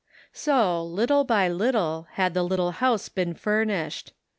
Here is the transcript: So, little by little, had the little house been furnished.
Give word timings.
So, 0.33 0.83
little 0.83 1.23
by 1.25 1.47
little, 1.47 2.07
had 2.13 2.33
the 2.33 2.41
little 2.41 2.71
house 2.71 3.07
been 3.07 3.35
furnished. 3.35 4.13